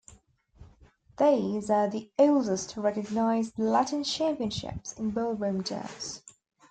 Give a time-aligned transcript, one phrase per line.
[1.19, 6.23] These are the oldest recognised Latin championships in ballroom dance.